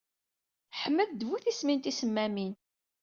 [0.81, 2.53] Ḥmed d bu tismin tisemmamin.